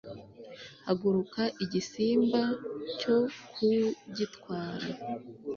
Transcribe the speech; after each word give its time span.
Haguruka 0.85 1.41
igisimba 1.63 2.41
cyo 2.99 3.17
kugitwara 3.53 4.87